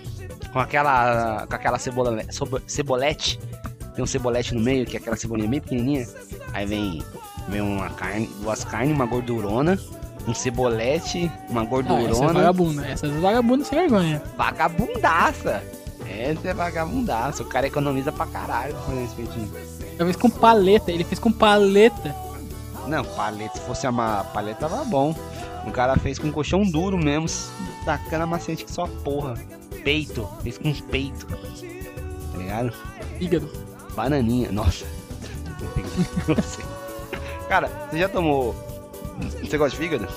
[0.51, 1.45] Com aquela.
[1.47, 2.23] Com aquela cebola,
[2.67, 3.39] cebolete.
[3.95, 6.07] Tem um cebolete no meio, que é aquela cebolinha bem pequenininha.
[6.53, 7.03] Aí vem,
[7.47, 9.77] vem uma carne, duas carnes, uma gordurona,
[10.27, 12.34] um cebolete, uma Ah, essa é gordurona.
[12.34, 12.86] vagabunda.
[12.88, 14.21] Essa é vagabunda sem vergonha.
[14.38, 15.63] vagabundaça.
[16.08, 17.43] Essa é vagabundaça.
[17.43, 19.51] O cara economiza pra caralho pra fazer esse espetinho.
[19.97, 20.91] Talvez com paleta.
[20.91, 22.15] Ele fez com paleta.
[22.88, 25.15] Não, paleta, se fosse uma paleta tava bom.
[25.65, 27.27] O cara fez com colchão duro mesmo,
[27.86, 29.36] tacando a macete que só porra.
[29.84, 31.25] Peito, fez com peito.
[31.27, 32.73] Tá ligado?
[33.19, 33.49] Fígado.
[33.95, 34.86] Bananinha, nossa.
[36.27, 36.65] Não sei.
[37.51, 38.55] Cara, você já tomou.
[39.41, 40.07] Você gosta de fígado?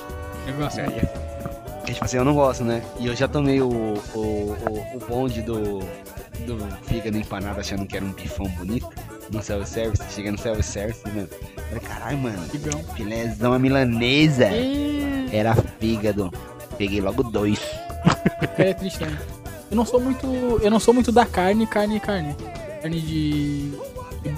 [0.47, 0.79] Eu gosto.
[0.79, 1.85] É, é.
[1.85, 2.81] Tipo assim, eu não gosto, né?
[2.97, 7.97] E eu já tomei o, o, o, o bonde do, do fígado empanado achando que
[7.97, 8.89] era um bifão bonito
[9.33, 10.01] no self-service.
[10.15, 11.29] Chega no self-service, mano.
[11.57, 12.39] Falei, caralho, mano,
[12.95, 14.47] filézão a milanesa.
[14.53, 15.29] E...
[15.33, 16.33] Era fígado.
[16.79, 17.59] Peguei logo dois.
[18.57, 19.19] É triste, né?
[19.73, 20.27] Eu não sou muito.
[20.63, 22.37] Eu não sou muito da carne, carne, carne.
[22.81, 23.71] Carne de.
[24.23, 24.35] de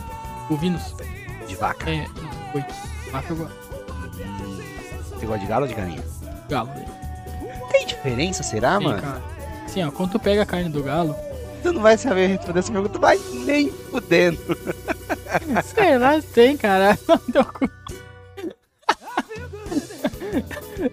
[0.49, 0.95] bovinos.
[1.47, 1.91] De vaca.
[1.91, 2.07] É,
[2.57, 2.65] não, boi.
[3.13, 3.57] Vaca eu gosto.
[5.11, 6.05] Você gosta de galo ou de galinha?
[6.49, 6.71] Galo.
[7.71, 9.03] Tem diferença, será, Tem, mano?
[9.03, 9.23] cara.
[9.65, 11.15] Assim, ó, quando tu pega a carne do galo,
[11.67, 14.39] Tu não vai saber responder essa pergunta, vai nem fudendo.
[15.75, 16.97] sei lá, tem, cara.
[17.33, 17.69] Teu cu.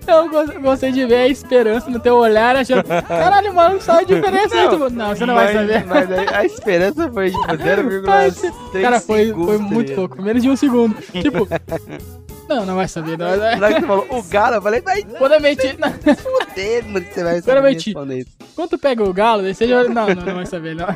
[0.07, 2.83] Eu go- gostei de ver a esperança no teu olhar, achando.
[3.07, 4.69] Caralho, mano, sabe a diferença aí?
[4.69, 5.85] tu- Não, você não vai Mas- saber.
[5.85, 7.57] Mas aí a esperança foi tipo Ai,
[8.31, 9.95] 0,3 Cara, foi, segundos, foi tá muito ligado?
[10.07, 10.95] pouco, menos de um segundo.
[11.21, 11.47] Tipo.
[12.49, 13.25] Não, não vai saber, não
[13.57, 15.77] vai que você falou o galo, eu falei, vai Quando eu meti.
[15.79, 15.89] não.
[15.93, 17.85] fuder, mano, você vai saber Claramente.
[17.85, 18.29] responder isso.
[18.53, 19.83] Quando tu pega o galo, você já.
[19.85, 20.87] Não, não, não vai saber, não.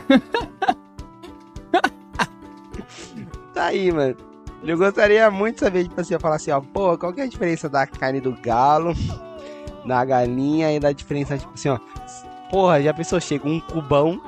[3.53, 4.15] Tá aí, mano.
[4.63, 7.23] Eu gostaria muito de saber, tipo assim, eu falar assim, ó, pô, qual que é
[7.23, 8.93] a diferença da carne do galo,
[9.85, 11.79] da galinha e da diferença, tipo assim, ó.
[12.49, 14.21] Porra, já pensou, chega um cubão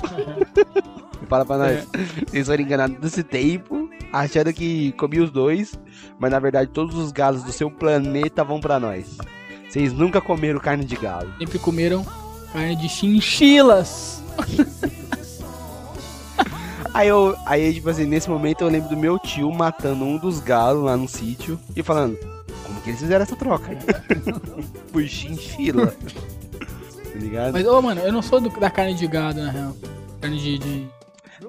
[1.22, 1.88] e fala pra nós,
[2.28, 5.80] vocês foram enganados desse tempo, achando que comi os dois,
[6.20, 9.18] mas na verdade todos os galos do seu planeta vão pra nós.
[9.70, 11.32] Vocês nunca comeram carne de galo.
[11.38, 12.06] Sempre comeram
[12.52, 14.22] carne de chinchilas.
[17.00, 20.42] Aí eu, aí tipo assim, nesse momento eu lembro do meu tio matando um dos
[20.42, 22.18] galos lá no sítio e falando,
[22.66, 23.70] como que eles fizeram essa troca?
[24.92, 25.88] Por chinchila.
[25.88, 27.54] tá ligado?
[27.54, 29.74] Mas, ô, mano, eu não sou do- da carne de gado, na real.
[30.20, 30.58] Carne de.
[30.58, 30.88] de...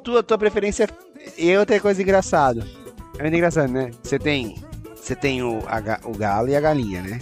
[0.04, 0.84] tua, tua preferência
[1.18, 2.64] é- e outra coisa engraçada.
[3.18, 3.90] É muito engraçado, né?
[4.04, 4.54] Você tem.
[4.94, 7.18] Você tem o, a o galo e a galinha, né?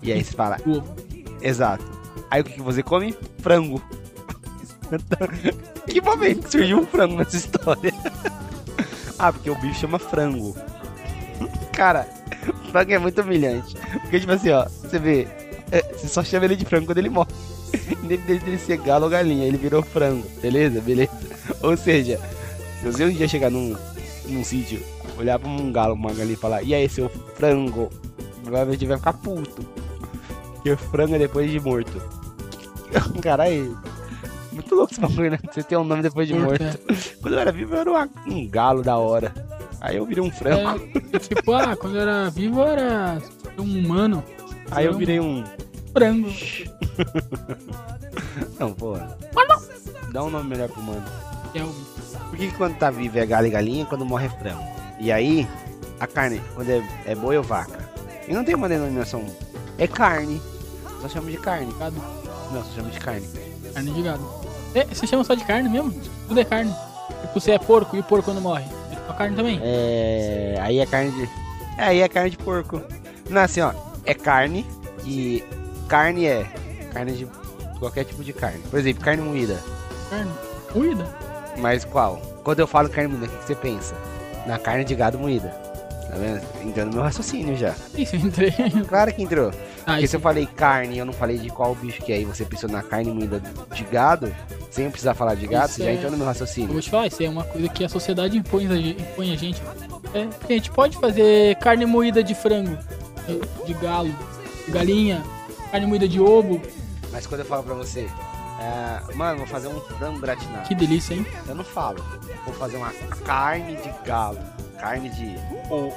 [0.00, 0.56] E aí você fala,
[1.40, 1.84] exato.
[2.30, 3.12] Aí o que, que você come?
[3.40, 3.82] Frango.
[5.86, 7.92] que momento surgiu um frango nessa história?
[9.18, 10.56] ah, porque o bicho chama frango.
[11.72, 12.06] Cara,
[12.70, 13.74] frango é muito humilhante.
[14.02, 15.28] Porque, tipo assim, ó, você vê,
[15.70, 17.32] é, você só chama ele de frango quando ele morre.
[18.02, 20.80] Independente dele ser galo ou galinha, ele virou frango, beleza?
[20.80, 21.12] Beleza.
[21.62, 22.20] Ou seja,
[22.80, 23.76] se você um dia chegar num,
[24.26, 24.82] num sítio,
[25.16, 27.90] olhar pra um galo, uma galinha e falar, e aí, seu frango?
[28.42, 29.62] Provavelmente vai ficar puto.
[30.54, 32.02] Porque frango é depois de morto.
[33.22, 33.78] Caralho,
[34.52, 35.38] muito louco esse bagulho, né?
[35.50, 36.62] Você tem um nome depois de morto.
[36.62, 36.74] É.
[37.20, 39.32] Quando eu era vivo, eu era uma- um galo da hora.
[39.80, 40.80] Aí eu virei um frango.
[41.12, 43.18] É, tipo, ah, quando eu era vivo eu era
[43.58, 44.22] um humano.
[44.70, 45.44] Aí eu virei um.
[45.92, 46.28] frango.
[48.58, 49.16] Não, porra.
[50.12, 51.02] Dá um nome melhor pro mano.
[51.52, 51.84] Kelvin.
[52.30, 54.62] Por que, que quando tá vivo é galo e galinha quando morre é frango?
[55.00, 55.48] E aí,
[56.00, 57.78] a carne, quando é, é boi ou vaca?
[58.28, 59.24] E não tem uma denominação.
[59.78, 60.40] É carne.
[61.00, 61.72] Só chama de carne.
[61.78, 61.96] Gado.
[62.52, 63.26] Não, só chama de carne.
[63.74, 64.22] Carne de gado.
[64.74, 65.92] É, você chama só de carne mesmo?
[66.28, 66.74] Tudo é carne.
[67.22, 68.64] Tipo, você é porco e o porco quando morre.
[68.90, 69.60] É só carne também.
[69.62, 70.56] É.
[70.60, 71.28] Aí é carne de.
[71.78, 72.80] É, aí é carne de porco.
[73.28, 73.72] Não, assim, ó.
[74.04, 74.66] É carne
[75.04, 75.42] e.
[75.88, 76.46] Carne é.
[76.92, 77.26] Carne de.
[77.78, 78.60] Qualquer tipo de carne.
[78.70, 79.58] Por exemplo, carne moída.
[80.08, 80.30] Carne.
[80.74, 81.06] Moída.
[81.58, 82.16] Mas qual?
[82.44, 83.94] Quando eu falo carne moída, o que você pensa?
[84.46, 85.48] Na carne de gado moída.
[86.08, 86.42] Tá vendo?
[86.62, 87.74] Entrando no meu raciocínio já.
[87.96, 88.52] Isso, eu entrei.
[88.88, 89.50] Claro que entrou.
[89.86, 92.20] Ah, Porque se eu falei carne e eu não falei de qual bicho que é,
[92.20, 93.42] e você pensou na carne moída
[93.74, 94.32] de gado,
[94.72, 96.72] sem precisar falar de gado, Isso você já é- entrou no meu Eu raciocínio.
[96.72, 99.00] vou te falar, isso é uma coisa que a sociedade impõe a gente.
[99.02, 99.62] Impõe a gente.
[100.14, 102.76] É, a gente pode fazer carne moída de frango,
[103.66, 104.12] de- galo,
[104.68, 105.22] galinha,
[105.70, 106.60] carne moída de ovo.
[107.12, 108.08] Mas quando eu falo pra você,
[108.60, 110.66] é, mano, vou fazer um frango gratinado.
[110.66, 111.26] Que delícia, hein?
[111.46, 112.02] Eu não falo.
[112.44, 112.90] Vou fazer uma
[113.24, 114.38] carne de galo.
[114.78, 115.36] Carne de.
[115.70, 115.92] Ou.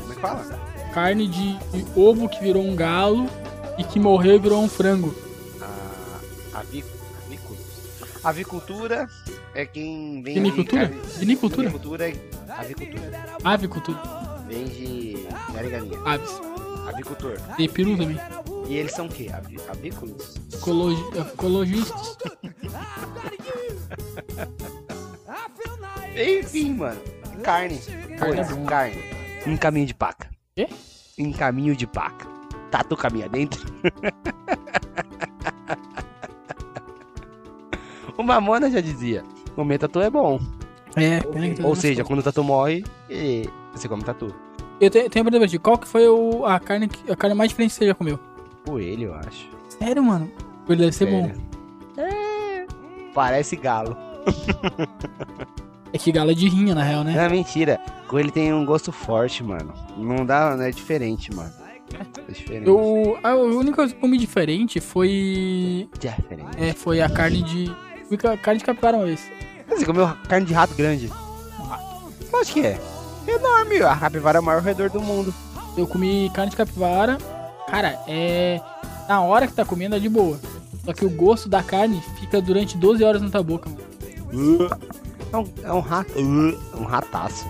[0.00, 0.44] Como é que fala?
[0.92, 3.28] Carne de, de ovo que virou um galo
[3.78, 5.14] e que morreu e virou um frango.
[6.54, 6.58] A.
[6.60, 6.84] Avic...
[8.22, 9.08] Avicultura
[9.54, 10.40] é quem vende.
[10.40, 10.86] Vinicultura?
[11.18, 11.68] Vinicultura?
[11.68, 12.14] Vinicultura é
[12.48, 13.24] avicultura.
[13.42, 13.98] Avicultura.
[14.46, 15.98] Vende galo e galinha.
[16.04, 16.30] Aves.
[16.88, 17.38] Avicultor.
[17.58, 18.18] E peru também.
[18.68, 19.28] E eles são o quê?
[19.68, 20.36] Avícolas?
[20.52, 22.18] Ecologi ecologistas.
[26.16, 27.00] Enfim, mano.
[27.42, 27.78] Carne.
[28.18, 28.66] Carne é bom.
[28.66, 29.02] carne.
[29.46, 30.28] Em caminho de paca.
[30.54, 30.68] Quê?
[31.16, 32.26] Em caminho de paca.
[32.70, 33.60] Tatu caminha dentro.
[38.20, 40.40] o Mamona já dizia: comer tatu é bom.
[40.96, 42.84] É, pena que Ou dando seja, quando o tatu morre,
[43.72, 44.34] você come tatu.
[44.80, 45.58] Eu tenho, tenho uma pergunta pra ti.
[45.58, 48.18] Qual que foi o, a, carne, a carne mais diferente que você já comeu?
[48.66, 49.48] Coelho, eu acho.
[49.68, 50.30] Sério, mano?
[50.68, 51.26] Ele deve ser bom.
[51.26, 51.42] Sério.
[51.96, 52.66] É.
[53.14, 53.96] Parece galo.
[55.92, 57.14] É que galo é de rinha, na real, né?
[57.14, 57.80] Não, mentira.
[58.06, 59.74] Coelho tem um gosto forte, mano.
[59.96, 61.52] Não dá, não é diferente, mano.
[62.28, 62.68] É diferente.
[62.68, 65.88] Eu, a única coisa que eu comi diferente foi.
[65.98, 66.56] Diferente.
[66.56, 67.70] É, foi a carne de.
[68.10, 69.22] Fui com a carne de capivara uma vez.
[69.68, 71.08] Você comeu carne de rato grande?
[72.40, 72.76] Acho que é.
[73.24, 73.80] Enorme.
[73.82, 75.32] A capivara é o maior roedor do mundo.
[75.76, 77.18] Eu comi carne de capivara.
[77.68, 78.60] Cara, é.
[79.08, 80.40] Na hora que tá comendo é de boa.
[80.84, 84.68] Só que o gosto da carne fica durante 12 horas na tua boca, mano.
[85.32, 86.12] É um, é um rato.
[86.18, 87.46] É um rataço.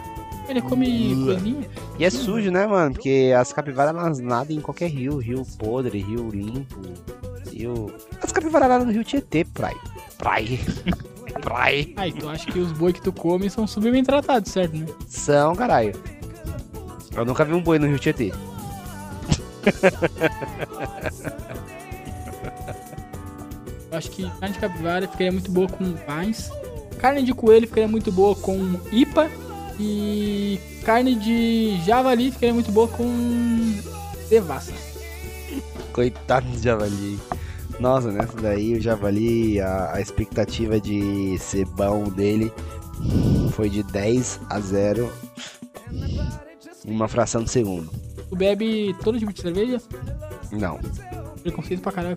[0.47, 1.71] Ele come coisinha.
[1.99, 2.93] E é sujo, né, mano?
[2.93, 5.17] Porque as capivaras elas nadam em qualquer rio.
[5.17, 6.83] Rio podre, rio limpo.
[7.51, 7.91] Rio.
[8.23, 9.79] As capivaras nadam no rio Tietê, praia.
[10.21, 10.59] Praia.
[11.41, 11.89] praia.
[11.97, 14.87] Ah, então acho que os boi que tu come são super bem tratados, certo, né?
[15.09, 15.95] São, caralho.
[17.17, 18.33] Eu nunca vi um boi no rio Tietê.
[23.91, 26.51] Eu acho que carne de capivara ficaria muito boa com pães.
[26.99, 29.29] Carne de coelho ficaria muito boa com ipa.
[29.79, 33.75] E carne de javali ficaria muito boa com
[34.29, 34.75] devassa.
[35.93, 37.19] Coitado do javali.
[37.81, 42.53] Nossa, nessa daí o javali, a, a expectativa de ser bom dele
[43.53, 45.11] foi de 10 a 0
[46.85, 47.91] em uma fração de segundo.
[48.29, 49.81] Tu bebe todo tipo de cerveja?
[50.53, 50.79] Não.
[51.43, 52.17] Preconceito pra caralho.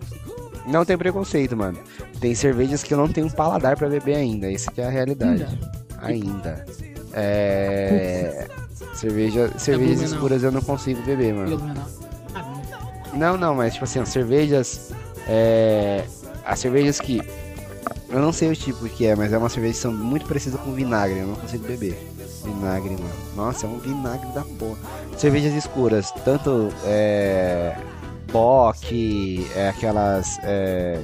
[0.66, 1.78] Não tem preconceito, mano.
[2.20, 4.50] Tem cervejas que eu não tenho paladar pra beber ainda.
[4.50, 5.46] Isso que é a realidade.
[6.02, 6.64] Ainda.
[7.14, 8.46] É.
[8.94, 10.14] Cerveja, cervejas Blumenau.
[10.14, 11.60] escuras eu não consigo beber, mano.
[12.34, 12.42] Ah,
[13.12, 13.18] não.
[13.18, 14.92] Não, não, mas tipo assim, as cervejas.
[15.28, 16.04] É.
[16.44, 17.20] As cervejas que
[18.10, 20.56] Eu não sei o tipo que é, mas é uma cerveja que são muito parecida
[20.58, 21.18] com vinagre.
[21.18, 21.98] Eu não consigo beber.
[22.44, 23.10] Vinagre, mano.
[23.34, 24.76] Nossa, é um vinagre da porra.
[25.16, 27.74] Cervejas escuras, tanto é.
[28.30, 30.38] Bock, é aquelas.
[30.42, 31.00] É.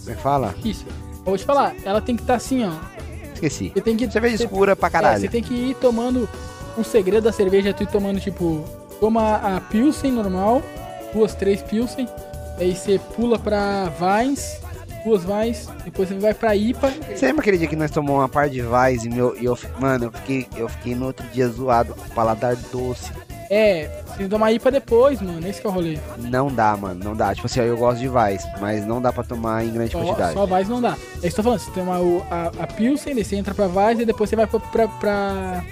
[0.00, 0.54] Como é que fala?
[0.64, 0.84] Isso.
[1.18, 2.72] Eu vou te falar, ela tem que estar assim, ó.
[3.34, 3.70] Esqueci.
[3.74, 4.10] Você tem que.
[4.10, 5.20] Cerveja você- escura pra É, caralho.
[5.20, 6.28] você tem que ir tomando.
[6.76, 8.64] Um segredo da cerveja é tu ir tomando, tipo,
[8.98, 10.62] toma a Pilsen normal,
[11.12, 12.08] duas, três Pilsen,
[12.58, 14.60] aí você pula pra Vines,
[15.04, 16.92] duas Vines, depois você vai pra IPA.
[17.14, 19.36] Você lembra aquele dia que nós tomamos uma par de Vais e meu.
[19.40, 23.10] E eu, mano, eu fiquei, eu fiquei no outro dia zoado com paladar doce.
[23.54, 25.98] É, você tem que tomar IPA depois, mano, esse que é o rolê.
[26.16, 27.34] Não dá, mano, não dá.
[27.34, 30.32] Tipo assim, eu gosto de Vais, mas não dá pra tomar em grande Só, quantidade.
[30.32, 30.92] só Vines não dá.
[30.92, 33.52] É isso que eu tô falando, você toma o, a, a Pilsen, daí você entra
[33.52, 35.64] pra Vines e depois você vai pra, pra, pra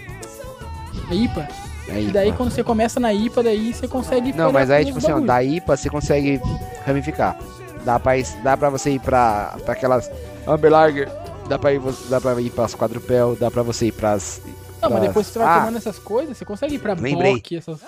[1.10, 1.48] IPA.
[1.88, 4.32] E daí quando você começa na IPA, daí você consegue...
[4.32, 6.40] Não, mas aí, tipo assim, ó, da IPA você consegue
[6.86, 7.36] ramificar.
[7.84, 8.12] Dá pra,
[8.42, 10.10] dá pra você ir pra, pra aquelas
[10.46, 11.10] Amber Lager,
[11.48, 14.40] dá pra, ir, dá pra ir pras quadrupel, dá pra você ir pras
[14.82, 17.34] Não, mas depois que você vai Ah, tomando essas coisas, você consegue ir pra Lembrei.
[17.34, 17.78] Bock, essas...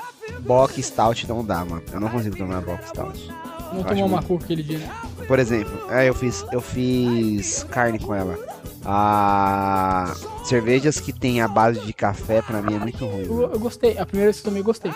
[0.41, 1.83] Bock Stout não dá, mano.
[1.93, 3.31] Eu não consigo tomar Bock Stout.
[3.73, 4.91] Não Eu tomou uma muito- aquele dia, né?
[5.29, 8.37] Por exemplo, é, eu fiz, eu fiz carne com ela.
[8.85, 10.13] Ah,
[10.45, 13.25] cervejas que tem a base de café pra mim é muito ruim.
[13.25, 14.93] Eu, eu gostei, a primeira vez que eu tomei, gostei.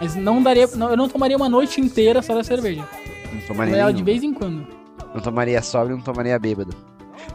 [0.00, 2.86] Mas não daria, não, eu não tomaria uma noite inteira só da cerveja.
[3.32, 4.04] Não Tomaria ela de nenhum.
[4.04, 4.66] vez em quando.
[5.14, 6.74] Não tomaria sóbrio, não tomaria bêbado.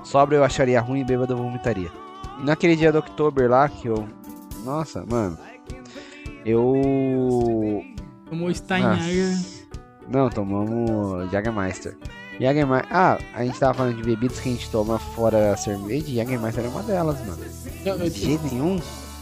[0.04, 1.90] Sóbrio eu acharia ruim e bêbado eu vomitaria.
[2.40, 4.08] Naquele dia do Oktober lá que eu.
[4.64, 5.38] Nossa, mano.
[6.46, 7.84] Eu.
[8.30, 9.36] Tomou Steinhager.
[10.08, 11.98] Não, tomamos Jagermeister.
[12.40, 12.88] Jagermeister.
[12.92, 16.16] Ah, a gente tava falando de bebidas que a gente toma fora a cerveja e
[16.16, 17.38] Jagermeister é uma delas, mano.
[17.86, 18.80] Eu, eu, De jeito nenhum.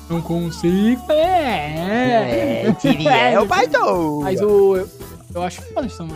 [0.10, 1.12] não consigo.
[1.12, 4.22] É, É, Tiriel Baidou.
[4.22, 4.78] Mas o.
[4.78, 4.90] Eu,
[5.36, 6.16] eu acho foda de tomar.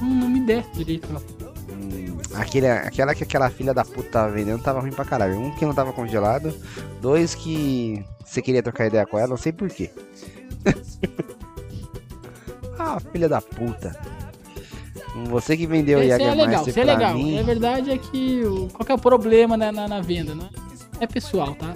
[0.00, 1.08] Não, não me der direito.
[1.70, 5.40] Hum, aquele, aquela que aquela filha da puta tava vendendo tava ruim pra caralho.
[5.40, 6.54] Um que não tava congelado,
[7.00, 9.90] dois que você queria trocar ideia com ela, não sei porquê.
[12.78, 13.96] ah, filha da puta.
[15.24, 17.14] Você que vendeu o Esse é legal, isso é legal.
[17.14, 20.34] mim, A verdade é que o, qual que é o problema na, na, na venda,
[20.34, 20.48] né?
[21.00, 21.74] É pessoal, tá?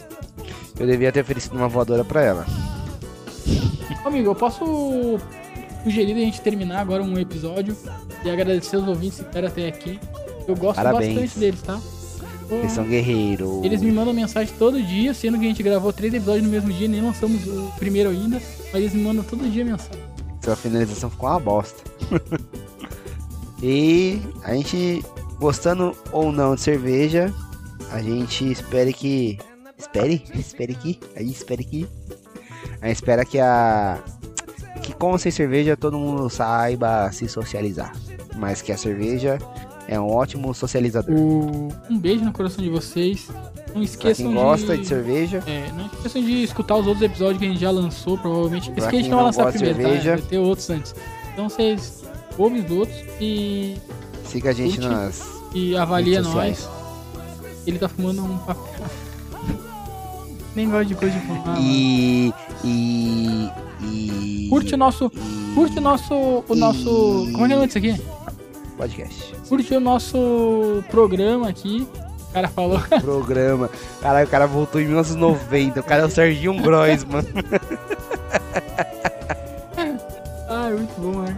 [0.78, 2.46] eu devia ter oferecido uma voadora pra ela.
[4.04, 5.18] Amigo, eu posso
[5.84, 7.76] sugerir a gente terminar agora um episódio
[8.24, 10.00] e agradecer os ouvintes que ficaram até aqui.
[10.48, 11.14] Eu gosto Parabéns.
[11.14, 11.78] bastante deles, tá?
[12.50, 13.62] Eles são guerreiros.
[13.62, 16.72] Eles me mandam mensagem todo dia, sendo que a gente gravou três episódios no mesmo
[16.72, 18.40] dia, nem lançamos o primeiro ainda,
[18.72, 20.02] mas eles me mandam todo dia mensagem.
[20.42, 21.82] Sua finalização ficou uma bosta.
[23.62, 25.04] e a gente,
[25.38, 27.32] gostando ou não de cerveja,
[27.90, 29.38] a gente espere que.
[29.78, 30.22] Espere?
[30.34, 30.98] Espere que?
[31.16, 31.88] A gente espere que.
[32.80, 33.98] A gente espera que a.
[34.82, 37.92] Que com sem cerveja todo mundo saiba se socializar.
[38.36, 39.38] Mas que a cerveja
[39.88, 41.14] é um ótimo socializador.
[41.14, 43.28] Um beijo no coração de vocês.
[43.68, 47.38] Não Pra esqueçam quem gosta de cerveja, É, não esqueçam de escutar os outros episódios
[47.38, 48.70] que a gente já lançou, provavelmente.
[48.70, 49.84] Pra Esse que a gente não vai lançar de primeiro, tá?
[49.84, 50.16] cerveja.
[50.16, 50.94] Vai ter outros antes.
[51.32, 51.99] Então vocês
[52.42, 53.76] ouvem os outros e,
[54.24, 54.88] siga a gente Curte.
[54.88, 55.22] nas.
[55.54, 56.68] e avalia nós.
[57.66, 58.64] Ele tá fumando um papel.
[60.56, 61.56] Nem gosto de coisa de fumar.
[61.60, 62.34] E.
[62.64, 63.50] E.
[63.82, 64.46] E.
[64.50, 65.10] Curte o nosso.
[65.14, 66.14] e- Curte o nosso.
[66.48, 67.28] O nosso.
[67.32, 68.00] Como é que é o nome disso aqui?
[68.76, 69.34] Podcast.
[69.48, 71.86] Curte o nosso programa aqui.
[72.30, 72.80] O cara falou.
[73.00, 73.70] programa.
[74.00, 75.80] Caralho, o cara voltou em 1990.
[75.80, 77.28] O cara é o Serginho Gross, mano.
[80.48, 81.36] Ai, muito bom, né?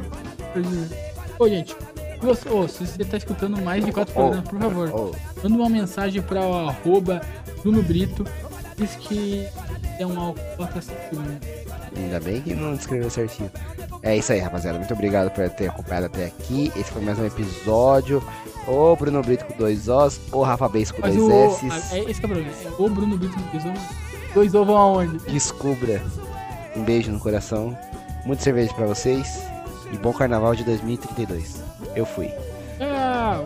[1.38, 1.74] Ô, gente.
[1.74, 5.68] se você- ô, se você tá escutando mais de quatro programas, por favor, manda uma
[5.68, 7.20] mensagem para o arroba
[7.62, 8.24] Bruno Brito.
[8.76, 9.46] Diz que
[9.98, 11.48] é um cinco segundos.
[11.96, 13.50] ainda bem que não escreveu certinho.
[14.02, 14.78] É isso aí, rapaziada.
[14.78, 16.72] Muito obrigado por ter acompanhado até aqui.
[16.76, 18.22] Esse foi mais um episódio.
[18.66, 21.66] O Bruno Brito com dois Os, o Rafa Beis com Mas dois o.
[21.66, 21.94] S.
[21.96, 22.50] É, esse que é o problema.
[22.64, 23.82] É o Bruno Brito com dois ovos.
[24.34, 25.18] Dois ovos aonde?
[25.30, 26.00] Descubra.
[26.76, 27.76] Um beijo no coração.
[28.24, 29.42] Muita cerveja pra vocês
[29.92, 31.62] e bom carnaval de 2032.
[31.94, 32.30] Eu fui.
[32.80, 33.40] Ah,